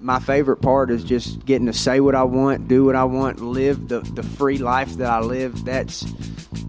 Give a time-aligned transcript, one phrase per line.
[0.00, 3.40] My favorite part is just getting to say what I want, do what I want,
[3.40, 5.64] live the, the free life that I live.
[5.64, 6.00] That's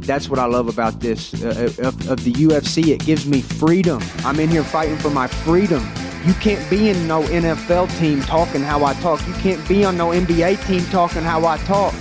[0.06, 2.88] that's what I love about this uh, of, of the UFC.
[2.88, 4.02] It gives me freedom.
[4.20, 5.84] I'm in here fighting for my freedom.
[6.26, 9.26] You can't be in no NFL team talking how I talk.
[9.28, 11.94] You can't be on no NBA team talking how I talk.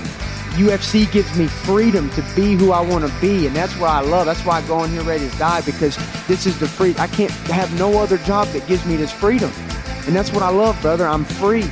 [0.55, 4.01] UFC gives me freedom to be who I want to be, and that's what I
[4.01, 4.27] love.
[4.27, 5.97] That's why I go in here ready to die because
[6.27, 6.95] this is the free.
[6.99, 9.51] I can't have no other job that gives me this freedom,
[10.07, 11.07] and that's what I love, brother.
[11.07, 11.63] I'm free.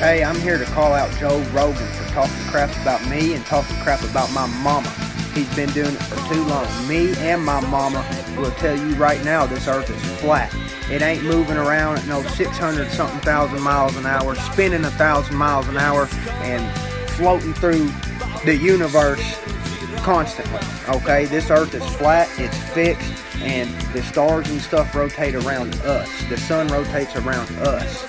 [0.00, 3.76] Hey, I'm here to call out Joe Rogan for talking crap about me and talking
[3.78, 4.88] crap about my mama.
[5.32, 6.66] He's been doing it for too long.
[6.88, 8.06] Me and my mama
[8.36, 10.54] will tell you right now this earth is flat.
[10.90, 15.36] It ain't moving around at no 600 something thousand miles an hour, spinning a thousand
[15.36, 16.08] miles an hour,
[16.42, 17.90] and floating through
[18.44, 19.38] the universe
[19.96, 20.60] constantly.
[20.88, 26.08] Okay, this earth is flat, it's fixed, and the stars and stuff rotate around us.
[26.28, 28.04] The sun rotates around us.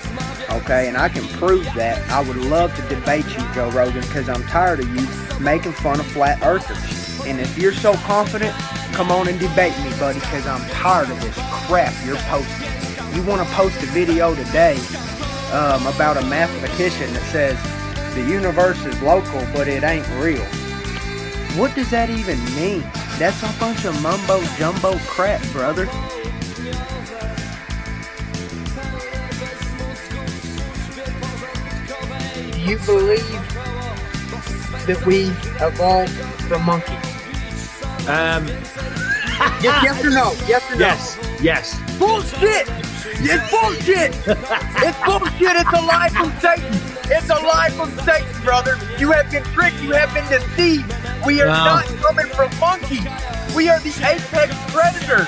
[0.50, 2.08] Okay, and I can prove that.
[2.10, 5.06] I would love to debate you, Joe Rogan, because I'm tired of you
[5.40, 7.26] making fun of flat earthers.
[7.26, 8.54] And if you're so confident,
[8.98, 13.14] come on and debate me, buddy, because I'm tired of this crap you're posting.
[13.14, 14.76] You want to post a video today
[15.52, 17.56] um, about a mathematician that says
[18.16, 20.44] the universe is local, but it ain't real.
[21.54, 22.80] What does that even mean?
[23.20, 25.84] That's a bunch of mumbo jumbo crap, brother.
[32.50, 33.30] Do you believe
[34.88, 35.26] that we
[35.64, 36.10] evolved
[36.48, 37.08] from monkeys?
[38.08, 38.48] Um,
[39.60, 39.82] Yes, ah.
[39.82, 40.32] yes or no?
[40.46, 40.80] Yes or no?
[40.80, 41.98] yes, yes.
[41.98, 42.68] Bullshit!
[43.20, 44.14] It's bullshit!
[44.86, 45.56] it's bullshit!
[45.56, 46.70] It's a lie from Satan!
[47.10, 48.78] It's a lie from Satan, brother!
[48.98, 50.94] You have been tricked, you have been deceived!
[51.26, 51.64] We are No.
[51.64, 53.02] not coming from monkeys!
[53.56, 55.26] We are the apex predators!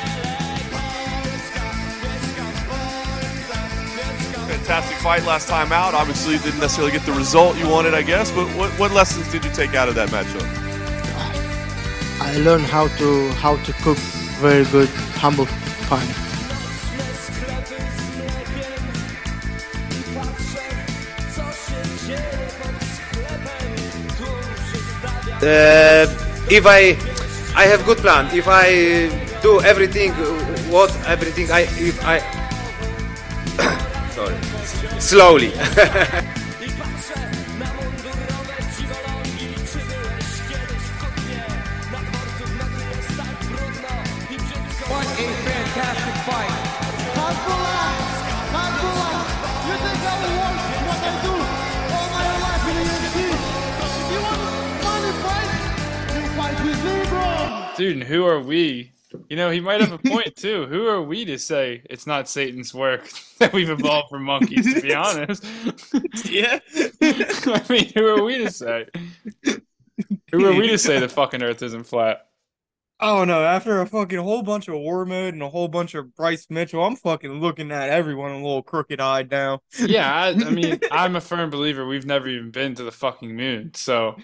[4.46, 5.94] Fantastic fight last time out.
[5.94, 8.30] Obviously, you didn't necessarily get the result you wanted, I guess.
[8.30, 10.46] But what, what lessons did you take out of that matchup?
[12.20, 13.96] I learned how to how to cook
[14.40, 14.88] very good
[15.20, 15.46] humble
[15.88, 16.08] pie.
[25.42, 26.06] Uh,
[26.50, 26.96] if I
[27.54, 28.28] I have good plan.
[28.34, 29.08] If I
[29.42, 30.12] do everything,
[30.72, 32.20] what everything I if I
[34.16, 34.36] sorry
[34.98, 35.52] slowly.
[57.80, 58.92] Dude, and who are we?
[59.30, 60.66] You know, he might have a point too.
[60.66, 63.08] Who are we to say it's not Satan's work
[63.38, 64.74] that we've evolved from monkeys?
[64.74, 65.46] To be honest,
[66.26, 66.58] Yeah.
[67.00, 68.84] I mean, who are we to say?
[70.30, 72.26] Who are we to say the fucking Earth isn't flat?
[73.00, 73.42] Oh no!
[73.42, 76.84] After a fucking whole bunch of war mode and a whole bunch of Bryce Mitchell,
[76.84, 79.62] I'm fucking looking at everyone a little crooked eyed now.
[79.78, 83.34] Yeah, I, I mean, I'm a firm believer we've never even been to the fucking
[83.34, 83.72] moon.
[83.72, 84.16] So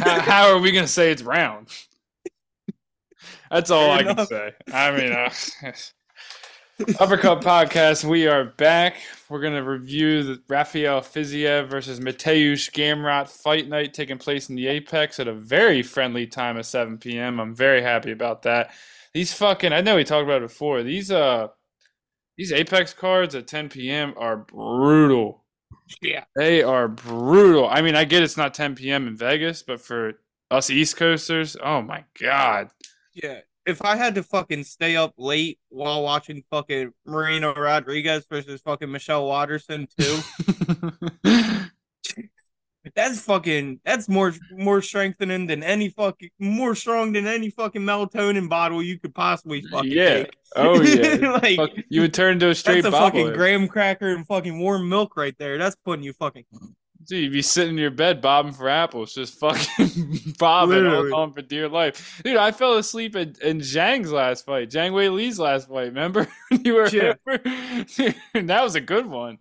[0.00, 1.70] how, how are we gonna say it's round?
[3.50, 4.52] That's all Fair I can say.
[4.72, 5.32] I mean, uh,
[7.00, 8.98] Uppercut Podcast, we are back.
[9.28, 14.54] We're going to review the Rafael Fiziev versus Mateusz Gamrot fight night taking place in
[14.54, 17.40] the Apex at a very friendly time of 7 p.m.
[17.40, 18.70] I'm very happy about that.
[19.14, 20.84] These fucking, I know we talked about it before.
[20.84, 21.48] These, uh,
[22.38, 24.14] these Apex cards at 10 p.m.
[24.16, 25.44] are brutal.
[26.00, 26.24] Yeah.
[26.36, 27.68] They are brutal.
[27.68, 29.08] I mean, I get it's not 10 p.m.
[29.08, 30.12] in Vegas, but for
[30.50, 32.70] us East Coasters, oh my God.
[33.12, 33.40] Yeah.
[33.66, 38.90] If I had to fucking stay up late while watching fucking Marina Rodriguez versus fucking
[38.90, 40.18] Michelle Waterson too,
[42.94, 48.48] that's fucking that's more more strengthening than any fucking more strong than any fucking melatonin
[48.48, 50.14] bottle you could possibly fucking yeah.
[50.14, 50.36] take.
[50.56, 51.30] Oh, yeah.
[51.42, 54.58] like Fuck, you would turn into a straight that's a fucking graham cracker and fucking
[54.58, 55.58] warm milk right there.
[55.58, 56.44] That's putting you fucking
[57.06, 61.32] Dude, you'd be sitting in your bed bobbing for apples, just fucking bobbing, holding on
[61.32, 62.20] for dear life.
[62.22, 65.86] Dude, I fell asleep in, in Zhang's last fight, Zhang Weili's last fight.
[65.88, 66.28] Remember?
[66.50, 67.14] you were Yeah.
[67.26, 69.38] that was a good one.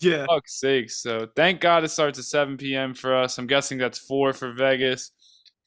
[0.00, 0.26] yeah.
[0.26, 0.90] Fuck's sake.
[0.90, 2.92] So thank God it starts at 7 p.m.
[2.92, 3.38] for us.
[3.38, 5.12] I'm guessing that's 4 for Vegas.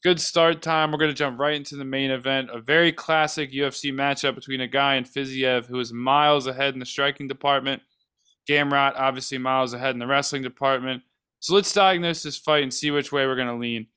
[0.04, 0.92] Good start time.
[0.92, 2.50] We're going to jump right into the main event.
[2.54, 6.80] A very classic UFC matchup between a guy and Fiziev who is miles ahead in
[6.80, 7.82] the striking department.
[8.48, 11.04] Gamrot, obviously, miles ahead in the wrestling department.
[11.40, 13.88] So let's diagnose this fight and see which way we're going to lean.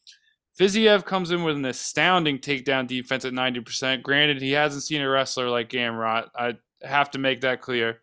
[0.59, 4.03] Fiziev comes in with an astounding takedown defense at 90%.
[4.03, 6.29] Granted, he hasn't seen a wrestler like Gamrot.
[6.37, 8.01] I have to make that clear.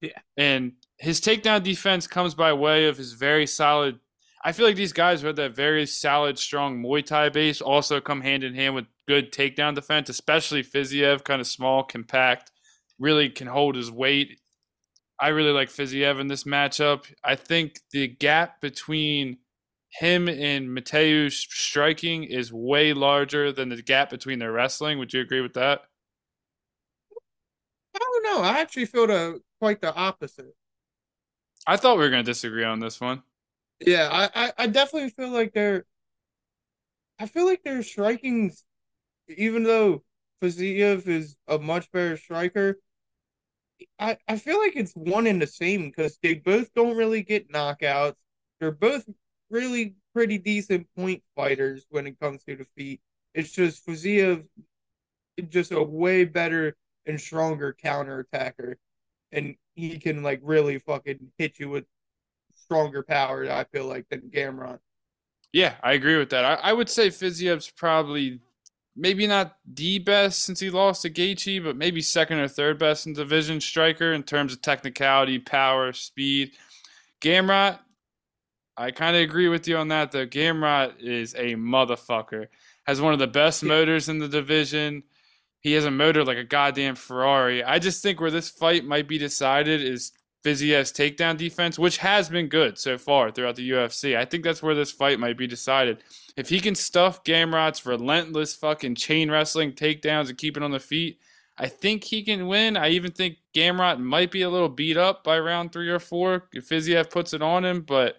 [0.00, 0.12] Yeah.
[0.36, 3.98] And his takedown defense comes by way of his very solid.
[4.44, 8.20] I feel like these guys with that very solid, strong Muay Thai base also come
[8.20, 12.50] hand in hand with good takedown defense, especially Fiziev, kind of small, compact,
[12.98, 14.39] really can hold his weight.
[15.20, 17.04] I really like Fiziev in this matchup.
[17.22, 19.38] I think the gap between
[19.90, 24.98] him and Mateusz striking is way larger than the gap between their wrestling.
[24.98, 25.82] Would you agree with that?
[27.94, 28.42] I don't know.
[28.42, 30.54] I actually feel the quite the opposite.
[31.66, 33.22] I thought we were going to disagree on this one.
[33.80, 35.84] Yeah, I, I, I definitely feel like they're.
[37.18, 38.52] I feel like their striking,
[39.28, 40.02] even though
[40.42, 42.78] Fiziev is a much better striker,
[43.98, 47.52] I, I feel like it's one and the same because they both don't really get
[47.52, 48.16] knockouts.
[48.58, 49.08] They're both
[49.50, 53.00] really pretty decent point fighters when it comes to the feet.
[53.34, 54.44] It's just Fiziev
[55.48, 58.78] just a way better and stronger counter attacker.
[59.32, 61.84] And he can like really fucking hit you with
[62.54, 64.80] stronger power, I feel like, than Gamrot.
[65.52, 66.44] Yeah, I agree with that.
[66.44, 68.40] I, I would say Fiziev's probably
[68.96, 73.06] maybe not the best since he lost to Gaethje, but maybe second or third best
[73.06, 76.52] in division striker in terms of technicality, power, speed.
[77.20, 77.78] Gamrot,
[78.76, 80.12] I kind of agree with you on that.
[80.12, 82.46] Though Gamrot is a motherfucker.
[82.86, 85.02] Has one of the best motors in the division.
[85.60, 87.62] He has a motor like a goddamn Ferrari.
[87.62, 90.12] I just think where this fight might be decided is
[90.44, 94.16] Fiziev's takedown defense, which has been good so far throughout the UFC.
[94.16, 96.02] I think that's where this fight might be decided.
[96.36, 100.80] If he can stuff Gamrot's relentless fucking chain wrestling takedowns and keep it on the
[100.80, 101.18] feet,
[101.58, 102.78] I think he can win.
[102.78, 106.48] I even think Gamrot might be a little beat up by round three or four
[106.54, 107.82] if Fiziev puts it on him.
[107.82, 108.16] But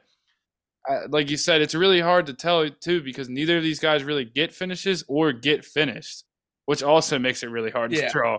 [0.87, 4.03] uh, like you said, it's really hard to tell too because neither of these guys
[4.03, 6.23] really get finishes or get finished,
[6.65, 8.07] which also makes it really hard Yeah.
[8.07, 8.37] to draw.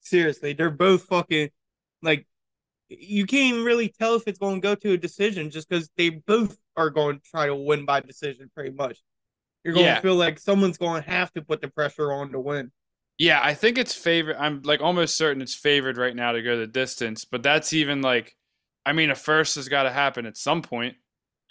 [0.00, 1.50] Seriously, they're both fucking
[2.02, 2.26] like
[2.90, 5.88] you can't even really tell if it's going to go to a decision just because
[5.96, 8.98] they both are going to try to win by decision pretty much.
[9.64, 9.96] You're going Yeah.
[9.96, 12.72] to feel like someone's going to have to put the pressure on to win.
[13.18, 14.36] Yeah, I think it's favored.
[14.36, 18.00] I'm like almost certain it's favored right now to go the distance, but that's even
[18.02, 18.34] like,
[18.86, 20.96] I mean, a first has got to happen at some point,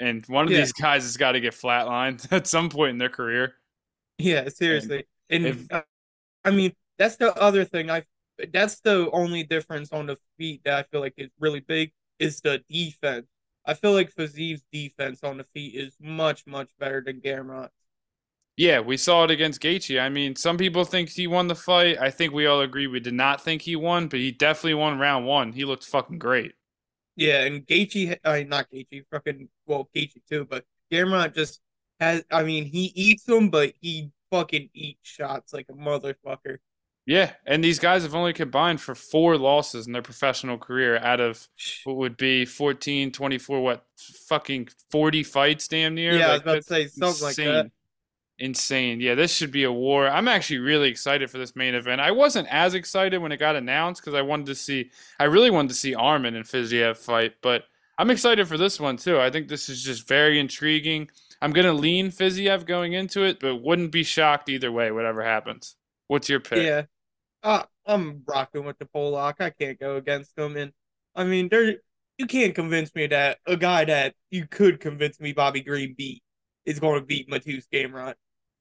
[0.01, 0.61] and one of Yeah.
[0.61, 3.53] these guys has got to get flatlined at some point in their career.
[4.17, 5.05] Yeah, seriously.
[5.29, 5.83] And, if- uh,
[6.43, 7.89] I mean, that's the other thing.
[7.91, 8.03] I
[8.51, 12.41] that's the only difference on the feet that I feel like is really big is
[12.41, 13.27] the defense.
[13.65, 17.69] I feel like Fiziev's defense on the feet is much much better than Gamrot.
[18.57, 20.01] Yeah, we saw it against Gaethje.
[20.01, 21.97] I mean, some people think he won the fight.
[21.97, 24.99] I think we all agree we did not think he won, but he definitely won
[24.99, 25.53] round one.
[25.53, 26.53] He looked fucking great.
[27.15, 31.61] Yeah, and Gaethje, I mean, not Gaethje, fucking well, Gaethje too, but Gamrot just
[31.99, 32.23] has.
[32.31, 36.57] I mean, he eats them, but he fucking eats shots like a motherfucker.
[37.05, 41.19] Yeah, and these guys have only combined for four losses in their professional career out
[41.19, 41.47] of
[41.83, 43.85] what would be 14, 24, what,
[44.27, 46.17] fucking 40 fights damn near?
[46.17, 47.47] Yeah, I was about to say something like that.
[47.47, 47.71] insane.
[48.41, 49.01] Insane.
[49.01, 50.07] Yeah, this should be a war.
[50.07, 51.99] I'm actually really excited for this main event.
[51.99, 55.49] I wasn't as excited when it got announced because I wanted to see, I really
[55.49, 57.63] wanted to see Arman and Fiziev fight, but
[57.97, 59.19] I'm excited for this one too.
[59.19, 61.09] I think this is just very intriguing.
[61.41, 65.23] I'm going to lean Fiziev going into it, but wouldn't be shocked either way, whatever
[65.23, 65.75] happens.
[66.09, 66.65] What's your pick?
[66.65, 66.83] Yeah,
[67.43, 69.37] uh, I'm rocking with the Pollock.
[69.39, 70.73] I can't go against them, and
[71.15, 71.75] I mean, there
[72.17, 76.23] you can't convince me that a guy that you could convince me Bobby Green beat
[76.65, 78.15] is going to beat Mateusz Gamrot.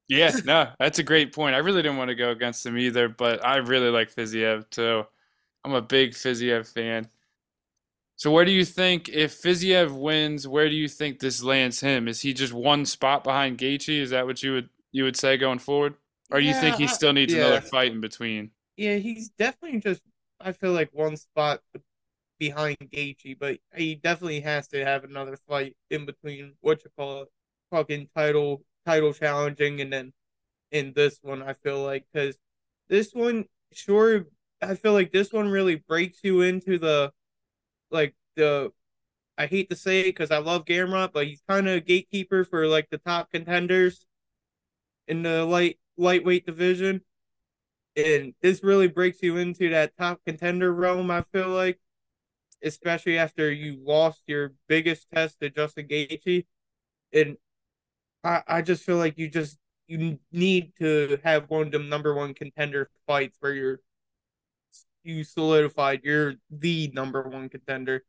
[0.08, 1.54] Yeah, no, that's a great point.
[1.54, 5.04] I really didn't want to go against him either, but I really like Fiziev too.
[5.64, 7.08] I'm a big Fiziev fan.
[8.16, 12.08] So where do you think if Fiziev wins, where do you think this lands him?
[12.08, 14.00] Is he just one spot behind Gaethje?
[14.00, 15.94] Is that what you would you would say going forward?
[16.30, 17.46] Or do you think he I- still needs yeah.
[17.46, 18.50] another fight in between?
[18.76, 20.02] Yeah, he's definitely just.
[20.40, 21.60] I feel like one spot
[22.38, 27.22] behind Gaethje, but he definitely has to have another fight in between what you call
[27.22, 27.28] it,
[27.72, 30.12] fucking title title challenging, and then
[30.70, 32.36] in this one, I feel like because
[32.88, 34.26] this one, sure,
[34.62, 37.12] I feel like this one really breaks you into the
[37.90, 38.72] like the.
[39.36, 42.44] I hate to say it because I love Gamrot, but he's kind of a gatekeeper
[42.44, 44.04] for like the top contenders
[45.06, 47.02] in the light lightweight division
[47.96, 51.10] and this really breaks you into that top contender realm.
[51.10, 51.80] I feel like,
[52.62, 56.46] especially after you lost your biggest test to Justin Gaethje,
[57.12, 57.36] and
[58.22, 62.14] I I just feel like you just you need to have one of them number
[62.14, 63.80] one contender fights where you're
[65.02, 68.04] you solidified you're the number one contender.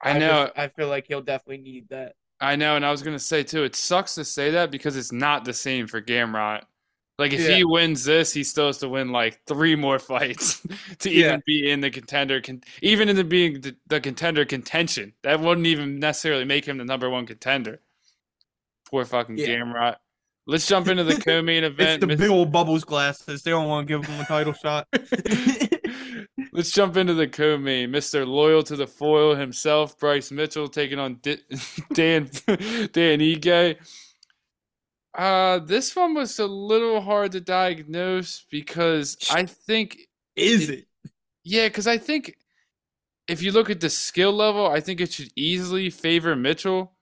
[0.00, 2.14] I know just- I feel like he'll definitely need that.
[2.40, 5.12] I know, and I was gonna say too, it sucks to say that because it's
[5.12, 6.62] not the same for Gamrot.
[7.18, 7.56] Like if Yeah.
[7.56, 10.64] he wins this, he still has to win like three more fights
[11.00, 11.26] to Yeah.
[11.26, 15.14] even be in the contender, con- even in the being the, the contender contention.
[15.22, 17.80] That wouldn't even necessarily make him the number one contender.
[18.90, 19.48] Poor fucking Yeah.
[19.48, 19.96] Gamrot.
[20.46, 22.00] Let's jump into the co-main It's event.
[22.00, 23.42] the Miss- big old bubbles glasses.
[23.42, 24.86] They don't want to give him a title shot.
[26.52, 27.90] Let's jump into the co-main.
[27.90, 28.26] Mr.
[28.26, 31.38] Loyal to the foil himself, Bryce Mitchell taking on Di-
[31.92, 32.30] Dan
[32.92, 33.76] Dan Ige.
[35.18, 39.98] Uh, this one was a little hard to diagnose because I think
[40.36, 40.86] Is it?
[41.42, 42.36] yeah, because I think
[43.26, 46.92] if you look at the skill level, I think it should easily favor Mitchell.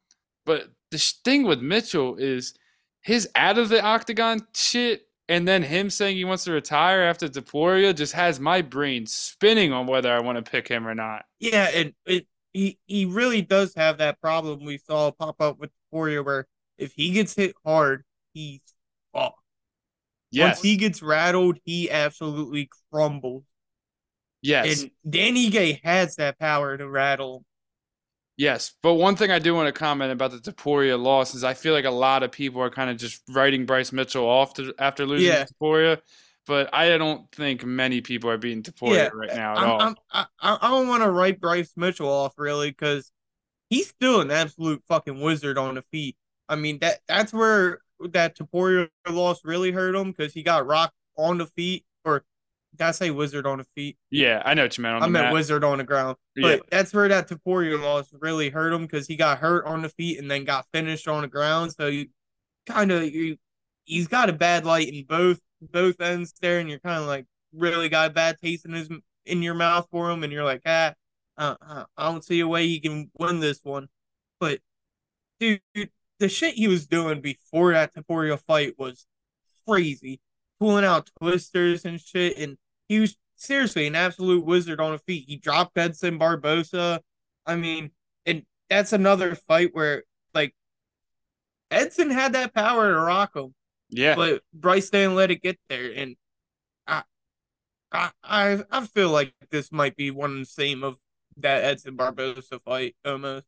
[0.47, 2.55] But the thing with Mitchell is
[3.03, 7.29] his out of the octagon shit, and then him saying he wants to retire after
[7.29, 11.27] Topuria just has my brain spinning on whether I want to pick him or not.
[11.39, 15.71] Yeah, and it he he really does have that problem we saw pop up with
[15.91, 16.47] Warrior where
[16.79, 18.05] if he gets hit hard,
[18.37, 18.61] he's
[19.15, 19.39] fucked.
[20.31, 23.45] Yes, Once he gets rattled, he absolutely crumbles.
[24.43, 27.45] yes, And Dan Ige has that power to rattle.
[28.37, 28.75] yes.
[28.83, 31.73] But one thing I do want to comment about the Topuria loss is I feel
[31.73, 35.07] like a lot of people are kind of just writing Bryce Mitchell off to, after
[35.07, 35.45] losing Yeah.
[35.45, 36.01] to Topuria.
[36.47, 39.81] But I don't think many people are beating Topuria Yeah, right now at I'm, all.
[39.81, 43.11] I'm, I I I don't want to write Bryce Mitchell off really because
[43.71, 46.17] he's still an absolute fucking wizard on the feet.
[46.49, 50.95] I mean that that's where that Topuria loss really hurt him because he got rocked
[51.17, 52.25] on the feet or
[52.77, 53.97] did I say wizard on the feet?
[54.11, 55.33] Yeah, I know what you meant on I meant mat.
[55.33, 56.17] wizard on the ground.
[56.35, 56.57] Yeah.
[56.57, 59.89] But that's where that Topuria loss really hurt him because he got hurt on the
[59.89, 61.73] feet and then got finished on the ground.
[61.73, 62.09] So you
[62.67, 63.39] kind of you
[63.85, 67.27] he's got a bad light in both both ends there, and you're kind of like
[67.55, 68.91] really got a bad taste in his
[69.25, 70.93] in your mouth for him, and you're like, ah,
[71.39, 73.89] uh, uh, I don't see a way he can win this one.
[74.39, 74.61] But
[75.41, 75.61] dude,
[76.19, 79.07] the shit he was doing before that Topuria fight was
[79.67, 80.21] crazy,
[80.59, 82.57] pulling out twisters and shit, and
[82.89, 85.25] he was seriously an absolute wizard on the feet.
[85.29, 87.01] He dropped Edson Barbosa.
[87.45, 87.91] I mean,
[88.25, 90.05] and that's another fight where
[90.35, 90.55] like
[91.71, 93.55] Edson had that power to rock him,
[93.91, 95.93] Yeah, but Bryce didn't let it get there.
[95.95, 96.17] And
[96.87, 97.03] I,
[97.93, 100.97] I, I, I feel like this might be one and the same of
[101.39, 103.45] that Edson Barbosa fight almost.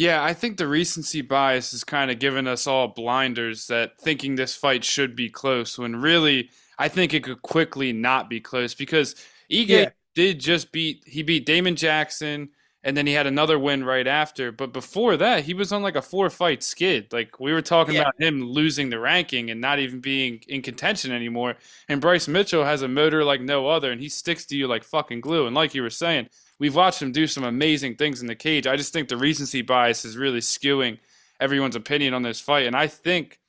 [0.00, 0.24] Yeah.
[0.24, 4.54] I think the recency bias is kind of giving us all blinders that thinking this
[4.54, 9.14] fight should be close when really I think it could quickly not be close because
[9.52, 9.88] Ige Yeah.
[10.14, 12.48] did just beat he beat Damon Jackson
[12.82, 14.52] and then he had another win right after.
[14.52, 17.12] But before that, he was on like a four fight skid.
[17.12, 18.02] Like we were talking Yeah.
[18.02, 21.56] about him losing the ranking and not even being in contention anymore.
[21.88, 24.84] And Bryce Mitchell has a motor like no other, and he sticks to you like
[24.84, 25.46] fucking glue.
[25.46, 28.66] And like you were saying, we've watched him do some amazing things in the cage.
[28.66, 30.98] I just think the recency bias is really skewing
[31.40, 32.66] everyone's opinion on this fight.
[32.66, 33.39] And I think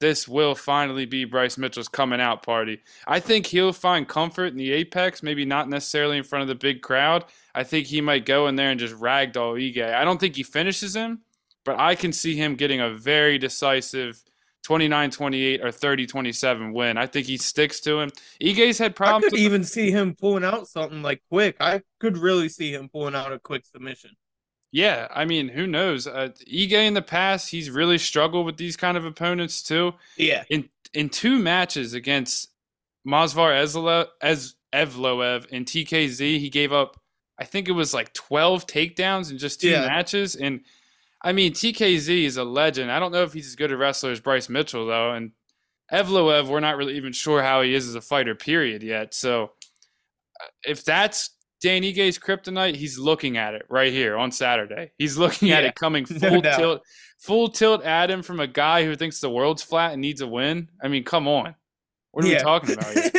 [0.00, 2.80] this will finally be Bryce Mitchell's coming out party.
[3.06, 6.54] I think he'll find comfort in the apex, maybe not necessarily in front of the
[6.54, 7.24] big crowd.
[7.54, 9.94] I think he might go in there and just ragdoll Ige.
[9.94, 11.20] I don't think he finishes him,
[11.64, 14.22] but I can see him getting a very decisive
[14.66, 16.96] 29-28 or 30-27 win.
[16.96, 18.10] I think he sticks to him.
[18.40, 19.26] Ige's had problems.
[19.26, 21.56] I could even see him pulling out something like quick.
[21.60, 24.16] I could really see him pulling out a quick submission.
[24.76, 26.08] Yeah, I mean, who knows?
[26.08, 29.92] Uh, Ige in the past, he's really struggled with these kind of opponents too.
[30.16, 30.42] Yeah.
[30.50, 32.48] in in two matches against
[33.06, 37.00] Movsar Ezle- Ez Evloev and TKZ, he gave up
[37.38, 39.86] I think it was like 12 takedowns in just two Yeah.
[39.86, 40.62] matches and
[41.22, 42.90] I mean TKZ is a legend.
[42.90, 45.30] I don't know if he's as good a wrestler as Bryce Mitchell though and
[45.92, 49.14] Evloev we're not really even sure how he is as a fighter period yet.
[49.14, 49.52] So
[50.40, 51.30] uh, if that's
[51.64, 54.92] Dan Ige's kryptonite, he's looking at it right here on Saturday.
[54.98, 56.58] He's looking at it coming full doubt.
[56.58, 56.82] tilt
[57.18, 60.26] full tilt at him from a guy who thinks the world's flat and needs a
[60.26, 60.68] win.
[60.82, 61.54] I mean, come on.
[62.10, 63.10] What are we talking about here?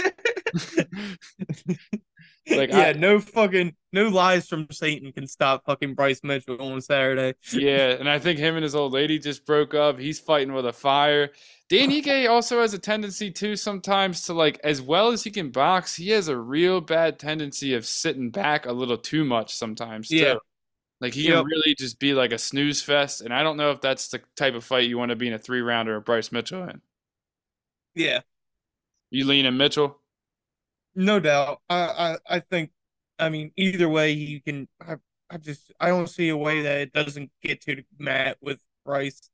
[2.48, 6.80] Like, yeah, I- no fucking no lies from Satan can stop fucking Bryce Mitchell on
[6.82, 7.34] Saturday.
[7.54, 9.98] yeah, and I think him and his old lady just broke up.
[10.00, 11.32] He's fighting with a fire.
[11.70, 15.50] Dan Ige also has a tendency too sometimes to like as well as he can
[15.50, 20.10] box, he has a real bad tendency of sitting back a little too much sometimes
[20.10, 20.18] too.
[20.18, 20.36] Yeah.
[21.02, 21.34] Like he Yep.
[21.34, 24.22] can really just be like a snooze fest, and I don't know if that's the
[24.38, 26.82] type of fight you want to be in a three rounder of Bryce Mitchell in.
[27.96, 28.22] Yeah,
[29.10, 30.00] You lean in Mitchell?
[30.96, 31.62] No doubt.
[31.70, 31.76] I
[32.30, 32.72] I, I think
[33.20, 34.96] I mean either way you can I,
[35.30, 39.30] I just I don't see a way that it doesn't get to Matt with Bryce.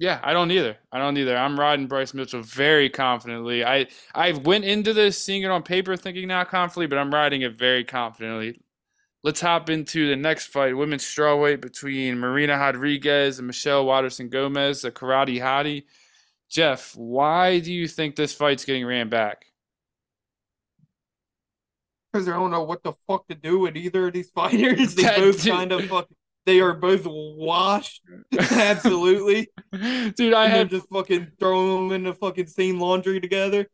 [0.00, 0.76] Yeah, I don't either.
[0.90, 1.36] I don't either.
[1.36, 3.64] I'm riding Bryce Mitchell very confidently.
[3.64, 7.42] I I went into this seeing it on paper thinking not confidently, but I'm riding
[7.42, 8.60] it very confidently.
[9.24, 14.82] let's hop into the next fight, women's strawweight between Marina Rodriguez and Michelle Waterson Gomez,
[14.82, 15.84] the karate hottie.
[16.50, 19.46] Jeff, why do you think this fight's getting ran back?
[22.14, 24.94] Because I don't know what the fuck to do with either of these fighters.
[24.94, 26.08] They That both dude- kind of fuck.
[26.46, 28.02] They are both washed.
[28.38, 29.48] Absolutely.
[30.16, 33.66] Dude, I had just fucking throwing them in the fucking same laundry together.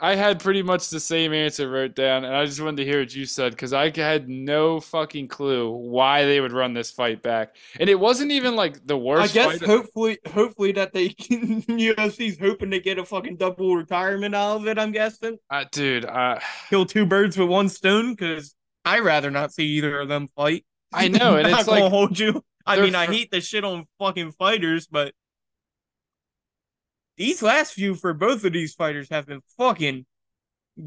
[0.00, 3.00] I had pretty much the same answer wrote down, and I just wanted to hear
[3.00, 7.22] what you said because I had no fucking clue why they would run this fight
[7.22, 9.30] back, and it wasn't even like the worst.
[9.30, 14.34] I guess hopefully, hopefully that they can, UFC's hoping to get a fucking double retirement
[14.34, 14.78] out of it.
[14.78, 19.52] I'm guessing Uh, dude, uh, kill two birds with one stone because I'd rather not
[19.52, 20.64] see either of them fight.
[20.92, 22.42] I know, and Not it's like hold you.
[22.66, 25.14] I mean, I hate the shit on fucking fighters, but
[27.16, 30.06] these last few for both of these fighters have been fucking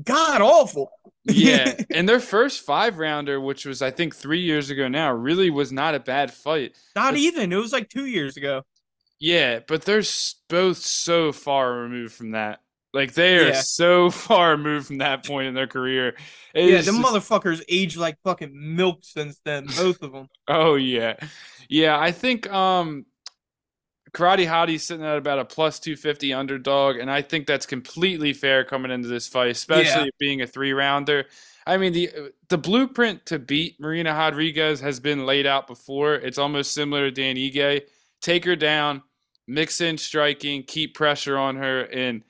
[0.03, 0.91] god awful.
[1.25, 5.49] yeah, and their first five rounder, which was I think three years ago now, really
[5.49, 6.77] was not a bad fight.
[6.95, 7.51] Not even.
[7.51, 8.63] It was like two years ago.
[9.19, 10.03] Yeah, but they're
[10.49, 12.59] both so far removed from that.
[12.93, 13.61] Like they are Yeah.
[13.61, 16.09] so far removed from that point in their career.
[16.53, 19.65] It yeah, is them just- motherfuckers aged like fucking milk since then.
[19.65, 20.27] Both of them.
[20.47, 21.15] Oh yeah,
[21.69, 21.97] yeah.
[21.97, 23.05] I think um,
[24.13, 28.33] Karate Hottie's sitting at about a plus two fifty underdog, and I think that's completely
[28.33, 30.09] fair coming into this fight, especially Yeah.
[30.19, 31.27] being a three rounder.
[31.65, 32.09] I mean the
[32.49, 36.15] the blueprint to beat Marina Rodriguez has been laid out before.
[36.15, 37.83] It's almost similar to Dan Ige.
[38.21, 39.03] Take her down,
[39.47, 42.23] mix in striking, keep pressure on her, and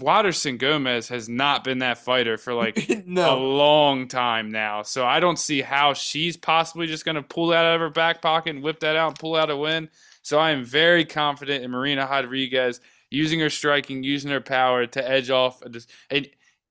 [0.00, 4.82] Waterson Gomez has not been that fighter for like a long time now.
[4.82, 7.90] So I don't see how she's possibly just going to pull that out of her
[7.90, 9.88] back pocket and whip that out and pull out a win.
[10.22, 15.08] So I am very confident in Marina Rodriguez using her striking, using her power to
[15.08, 16.28] edge off and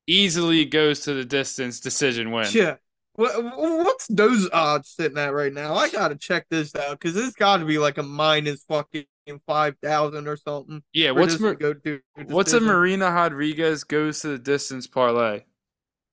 [0.07, 2.47] easily goes to the distance decision win.
[2.51, 2.75] Yeah.
[3.15, 5.75] What, what's those odds sitting at right now?
[5.75, 9.05] I gotta check this out because it's got to be like a minus fucking
[9.47, 10.83] five thousand or something.
[10.91, 12.59] Yeah, what's Mar- go to what's a.
[12.59, 15.43] Marina Rodriguez goes to the distance parlay?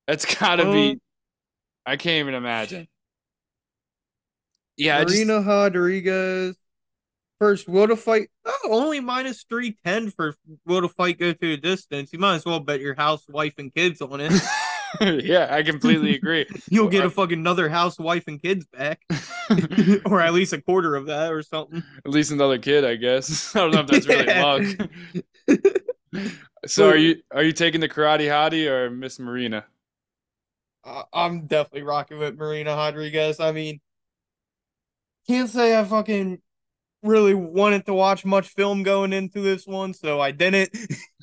[0.06, 1.00] That's got to be Um,
[1.84, 2.86] I can't even imagine.
[4.76, 6.56] Yeah, I just- Marina Rodriguez
[7.40, 8.28] first will to fight.
[8.44, 12.12] Oh, only minus three ten for will to fight go to the distance.
[12.12, 14.32] You might as well bet your house, wife, and kids on it.
[15.00, 16.46] yeah, I completely agree.
[16.70, 19.00] You'll get a fucking another house, wife, and kids back,
[20.04, 21.82] or at least a quarter of that, or something.
[22.04, 23.54] At least another kid, I guess.
[23.56, 25.60] I don't know if that's really luck.
[26.66, 29.64] so are you are you taking the karate hottie or Miss Marina?
[30.84, 33.40] Uh, I'm definitely rocking with Marina Rodriguez.
[33.40, 33.80] I mean,
[35.28, 36.40] can't say I fucking
[37.02, 40.76] really wanted to watch much film going into this one, so I didn't.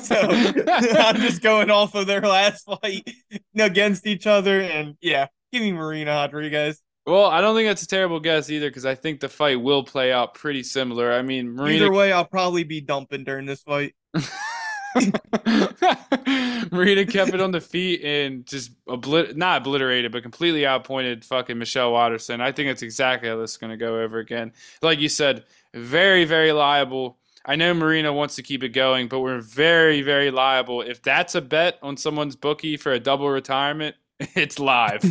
[0.00, 0.16] so
[0.68, 3.08] I'm just going off of their last fight
[3.56, 6.80] against each other, and yeah, give me Marina Rodriguez.
[7.06, 9.84] Well, I don't think that's a terrible guess either because I think the fight will
[9.84, 11.12] play out pretty similar.
[11.12, 13.94] I mean, Marina Either way, I'll probably be dumping during this fight.
[16.72, 21.58] Marina kept it on the feet and just oblit- not obliterated, but completely outpointed fucking
[21.58, 22.40] Michelle Waterson.
[22.40, 24.52] I think that's exactly how this is going to go over again.
[24.82, 27.18] Like you said, very, very liable.
[27.44, 30.82] I know Marina wants to keep it going, but we're very, very liable.
[30.82, 35.02] If that's a bet on someone's bookie for a double retirement, it's live.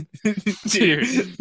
[0.67, 1.33] Dude.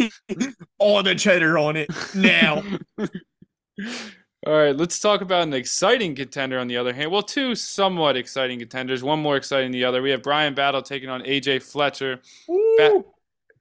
[0.79, 2.63] All the cheddar on it now.
[4.47, 7.11] All right, let's talk about an exciting contender on the other hand.
[7.11, 10.03] Well, two somewhat exciting contenders, one more exciting than the other.
[10.03, 12.21] We have Bryan Battle taking on AJ Fletcher.
[12.77, 13.05] Ba-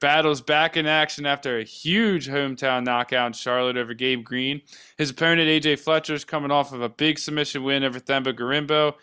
[0.01, 4.61] Battle's back in action after a huge hometown knockout in Charlotte over Gabe Green.
[4.97, 8.95] His opponent, AJ Fletcher, is coming off of a big submission win over Themba Gorimbo.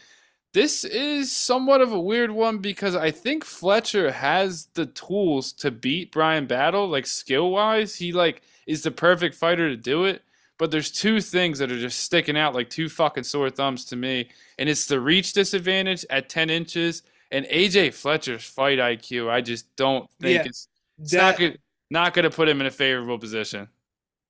[0.52, 5.70] This is somewhat of a weird one because I think Fletcher has the tools to
[5.70, 7.94] beat Bryan Battle, like skill wise.
[7.96, 10.20] He like is the perfect fighter to do it.
[10.60, 13.96] But there's two things that are just sticking out like two fucking sore thumbs to
[13.96, 19.30] me, and it's the reach disadvantage at 10 inches and AJ Fletcher's fight IQ.
[19.30, 20.68] I just don't think Yeah, it's,
[20.98, 21.58] it's not good,
[21.90, 23.68] not going to put him in a favorable position.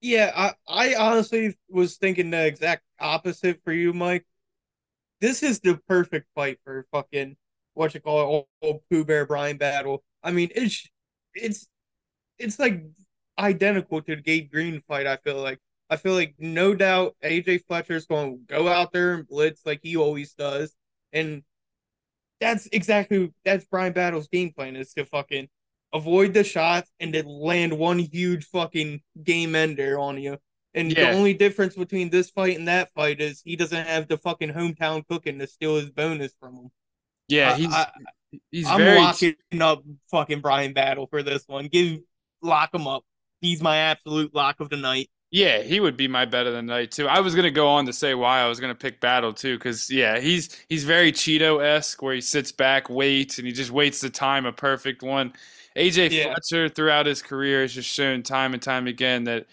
[0.00, 4.24] Yeah, I, I honestly was thinking the exact opposite for you, Mike.
[5.20, 7.36] This is the perfect fight for fucking
[7.74, 10.04] what you call it, old, old Pooh Bear Bryan battle.
[10.22, 10.88] I mean, it's
[11.34, 11.66] it's
[12.38, 12.84] it's like
[13.36, 15.08] identical to the Gabe Green fight.
[15.08, 15.58] I feel like
[15.90, 19.80] I feel like no doubt AJ Fletcher's going to go out there and blitz like
[19.82, 20.72] he always does,
[21.12, 21.42] and
[22.40, 25.48] that's exactly that's Bryan Battle's game plan is to fucking
[25.92, 30.38] avoid the shots and then land one huge fucking game ender on you.
[30.72, 31.10] And Yeah.
[31.10, 34.52] the only difference between this fight and that fight is he doesn't have the fucking
[34.52, 36.68] hometown cooking to steal his bonus from him.
[37.28, 37.90] Yeah, I- he's I,
[38.52, 41.66] he's I'm very locking up fucking Bryan Battle for this one.
[41.66, 41.98] Give
[42.40, 43.02] lock him up.
[43.40, 45.10] He's my absolute lock of the night.
[45.32, 47.06] Yeah, he would be my bet of the night too.
[47.06, 49.88] I was gonna go on to say why I was gonna pick Battle too, because
[49.88, 54.00] yeah, he's he's very Cheeto esque, where he sits back, waits, and he just waits
[54.00, 55.32] to time a perfect one.
[55.76, 56.34] AJ Yeah.
[56.34, 59.46] Fletcher throughout his career has just shown time and time again that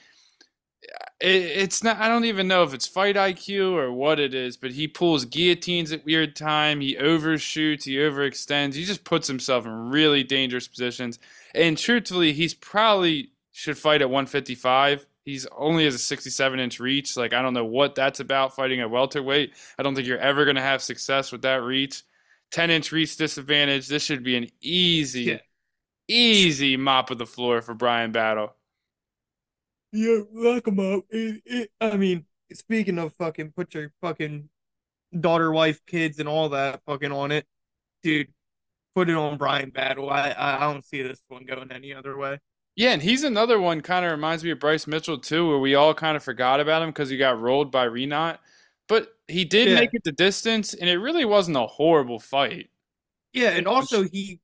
[0.84, 1.98] uh, it, it's not.
[1.98, 5.26] I don't even know if it's fight IQ or what it is, but he pulls
[5.26, 6.82] guillotines at weird time.
[6.82, 7.86] He overshoots.
[7.86, 8.74] He overextends.
[8.76, 11.20] He just puts himself in really dangerous positions.
[11.56, 15.06] And truthfully, he's probably should fight at 155.
[15.28, 17.18] He's only has a 67 inch reach.
[17.18, 19.54] Like I don't know what that's about fighting at welterweight.
[19.78, 22.04] I don't think you're ever going to have success with that reach.
[22.52, 23.90] 10 inch reach disadvantage.
[23.90, 25.40] This should be an easy, Yeah.
[26.08, 28.56] easy mop of the floor for Bryan Battle.
[29.92, 31.04] Yeah, lock him up.
[31.10, 34.48] It, it, I mean, speaking of fucking, put your fucking
[35.20, 37.46] daughter, wife, kids, and all that fucking on it,
[38.02, 38.30] dude.
[38.96, 40.10] Put it on Bryan Battle.
[40.10, 42.40] I, I, I don't see this one going any other way.
[42.78, 45.74] Yeah, and he's another one kind of reminds me of Bryce Mitchell too, where we
[45.74, 48.38] all kind of forgot about him because he got rolled by Rinat.
[48.88, 49.76] But he did Yeah.
[49.76, 52.70] make it the distance, and it really wasn't a horrible fight.
[53.34, 54.40] Yeah, and also he,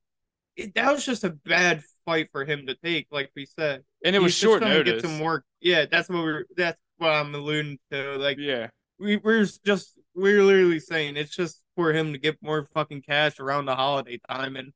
[0.56, 3.84] it, that was just a bad fight for him to take, like we said.
[4.04, 5.02] And it was He's short to notice.
[5.02, 5.44] Get some work.
[5.60, 6.44] Yeah, that's what we're.
[6.56, 8.16] That's what I'm alluding to.
[8.18, 8.68] Like Yeah.
[8.98, 13.40] we, we're just we're literally saying it's just for him to get more fucking cash
[13.40, 14.72] around the holiday time, and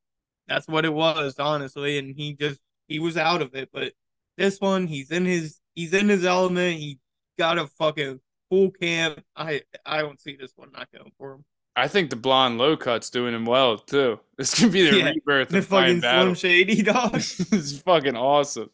[0.47, 1.97] that's what it was, honestly.
[1.99, 3.69] And he just he was out of it.
[3.71, 3.93] But
[4.37, 6.77] this one, he's in his he's in his element.
[6.77, 6.99] He
[7.37, 9.23] got a fucking full camp.
[9.35, 11.45] I I don't see this one not going for him.
[11.75, 14.19] I think the blonde low cut's doing him well too.
[14.37, 16.35] This could be the Yeah, rebirth The of fucking Battle.
[16.35, 17.15] Slim Shady dog.
[17.15, 18.69] it's fucking awesome.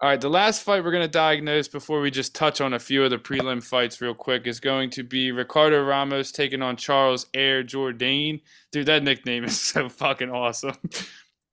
[0.00, 2.78] All right, the last fight we're going to diagnose before we just touch on a
[2.78, 6.76] few of the prelim fights real quick is going to be Ricardo Ramos taking on
[6.76, 8.40] Charles Air Jordan.
[8.70, 10.76] Dude, that nickname is so fucking awesome.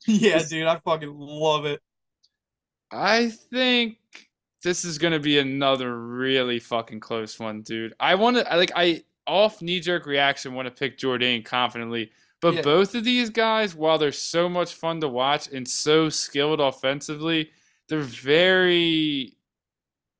[0.08, 1.82] Yeah, dude, I fucking love it.
[2.92, 3.98] I think
[4.64, 7.94] this is going to be another really fucking close one, dude.
[8.00, 12.56] I want to like I off knee jerk reaction want to pick Jourdain confidently, but
[12.56, 12.62] Yeah.
[12.62, 17.50] both of these guys, while they're so much fun to watch and so skilled offensively,
[17.90, 19.32] they're very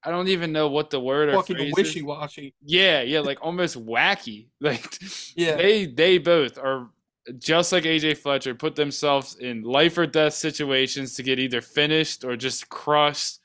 [0.04, 1.74] I don't even know what the word or Fucking is.
[1.76, 2.54] wishy washy.
[2.64, 4.48] Yeah, yeah, like almost wacky.
[4.62, 5.00] Like
[5.36, 5.56] Yeah.
[5.56, 6.90] they they both are
[7.38, 12.24] just like AJ Fletcher put themselves in life or death situations to get either finished
[12.24, 13.40] or just crushed.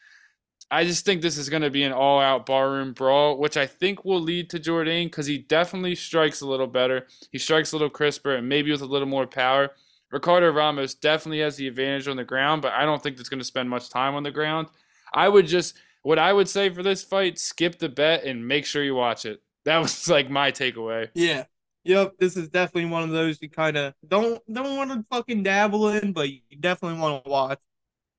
[0.70, 4.04] I just think this is going to be an all-out barroom brawl, which I think
[4.04, 7.06] will lead to Jourdain because he definitely strikes a little better.
[7.32, 9.70] He strikes a little crisper and maybe with a little more power.
[10.12, 13.40] Ricardo Ramos definitely has the advantage on the ground, but I don't think that's going
[13.40, 14.68] to spend much time on the ground.
[15.12, 18.66] I would just what I would say for this fight: skip the bet and make
[18.66, 19.42] sure you watch it.
[19.64, 21.08] That was like my takeaway.
[21.14, 21.44] Yeah.
[21.84, 25.42] Yep, this is definitely one of those you kind of don't don't want to fucking
[25.42, 27.58] dabble in, but you definitely want to watch.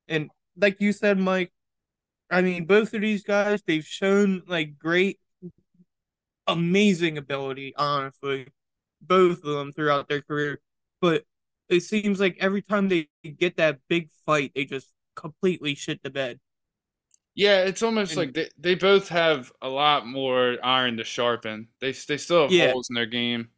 [0.08, 1.54] And like you said, Mike,
[2.32, 5.20] I mean, both of these guys, they've shown like great,
[6.48, 8.48] amazing ability, honestly,
[9.02, 10.60] both of them throughout their career.
[11.02, 11.24] But
[11.70, 16.10] it seems like every time they get that big fight, they just completely shit the
[16.10, 16.40] bed.
[17.36, 21.70] Yeah, it's almost And- like they, they both have a lot more iron to sharpen.
[21.80, 22.72] They they still have Yeah.
[22.72, 23.50] holes in their game.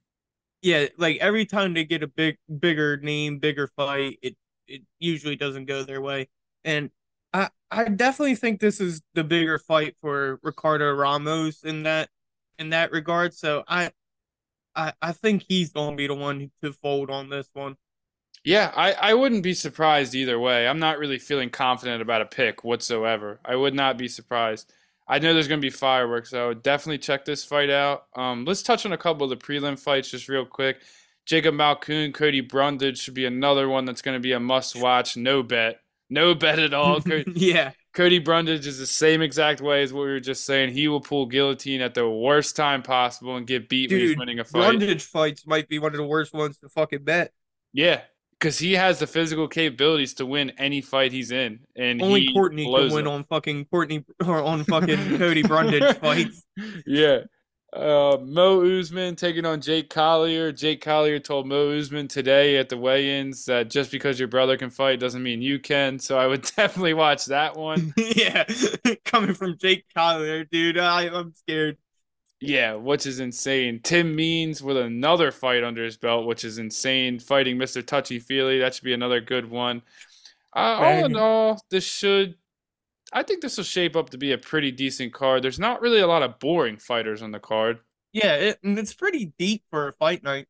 [0.62, 5.36] yeah, like every time they get a big, bigger name, bigger fight, it it usually
[5.36, 6.29] doesn't go their way.
[6.63, 6.89] And
[7.33, 12.09] I I definitely think this is the bigger fight for Ricardo Ramos in that
[12.59, 13.33] in that regard.
[13.33, 13.91] So I
[14.75, 17.75] I I think he's gonna be the one to fold on this one.
[18.43, 20.67] Yeah, I, I wouldn't be surprised either way.
[20.67, 23.39] I'm not really feeling confident about a pick whatsoever.
[23.45, 24.71] I would not be surprised.
[25.08, 28.06] I know there's going to be fireworks, so I would definitely check this fight out.
[28.15, 30.82] Um, let's touch on a couple of the prelim fights just real quick.
[31.25, 35.15] Jacob Malkoun, Cody Brundage should be another one that's going to be a must watch.
[35.15, 35.79] No bet.
[36.10, 36.99] No bet at all.
[37.27, 40.73] Yeah, Cody Brundage is the same exact way as what we were just saying.
[40.73, 44.39] He will pull guillotine at the worst time possible and get beat when he's winning
[44.39, 44.77] a fight.
[44.77, 47.32] Brundage fights might be one of the worst ones to fucking bet.
[47.71, 48.01] Yeah,
[48.43, 52.34] because he has the physical capabilities to win any fight he's in, and Only he
[52.34, 53.13] Courtney can win them.
[53.13, 56.43] on fucking Courtney or on fucking Cody Brundage fights.
[56.86, 57.19] Yeah.
[57.71, 60.51] Uh, Mo Usman taking on Jake Collier.
[60.51, 64.69] Jake Collier told Mo Usman today at the weigh-ins that just because your brother can
[64.69, 65.97] fight doesn't mean you can.
[65.97, 67.93] So I would definitely watch that one.
[67.97, 68.43] yeah,
[69.06, 71.77] coming from Jake Collier, dude, I, I'm scared.
[72.45, 73.79] Yeah, which is insane.
[73.84, 77.19] Tim Means with another fight under his belt, which is insane.
[77.19, 77.86] Fighting Mr.
[77.86, 78.60] Touchy Feely.
[78.60, 79.82] That should be another good one.
[80.56, 82.36] Uh, all in all, this should.
[83.13, 85.43] I think this will shape up to be a pretty decent card.
[85.43, 87.79] There's not really a lot of boring fighters on the card.
[88.12, 90.47] Yeah, it, and it's pretty deep for a fight night.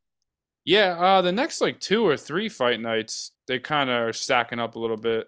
[0.66, 4.60] Yeah, uh, the next like two or three fight nights, they kind of are stacking
[4.60, 5.28] up a little bit.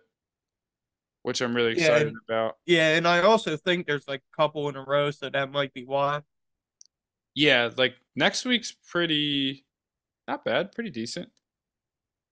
[1.24, 2.58] which I'm really Yeah, excited and- about.
[2.66, 5.74] Yeah, and I also think there's like a couple in a row, so that might
[5.74, 6.22] be why.
[7.36, 9.66] Yeah, like next week's pretty
[10.28, 11.30] not bad, pretty decent.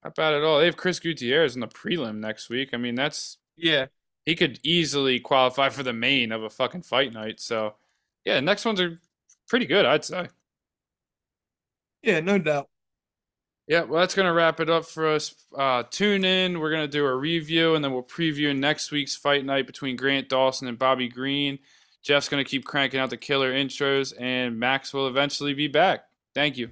[0.03, 0.59] Not bad at all.
[0.59, 2.69] They have Chris Gutierrez in the prelim next week.
[2.73, 3.87] I mean, that's Yeah.
[4.25, 7.39] he could easily qualify for the main of a fucking fight night.
[7.39, 7.75] So,
[8.25, 8.99] yeah, next ones are
[9.47, 10.27] pretty good, I'd say.
[12.01, 12.69] Yeah, no doubt.
[13.67, 15.33] Yeah, well, that's going to wrap it up for us.
[15.55, 16.59] Uh, tune in.
[16.59, 19.95] We're going to do a review, and then we'll preview next week's fight night between
[19.95, 21.59] Grant Dawson and Bobby Green.
[22.03, 26.05] Jeff's going to keep cranking out the killer intros, and Max will eventually be back.
[26.35, 26.69] Thank you.